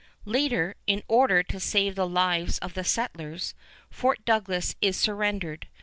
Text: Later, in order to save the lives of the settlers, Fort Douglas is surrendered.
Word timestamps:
Later, 0.25 0.73
in 0.87 1.03
order 1.07 1.43
to 1.43 1.59
save 1.59 1.93
the 1.93 2.07
lives 2.07 2.57
of 2.57 2.73
the 2.73 2.83
settlers, 2.83 3.53
Fort 3.91 4.25
Douglas 4.25 4.75
is 4.81 4.97
surrendered. 4.97 5.67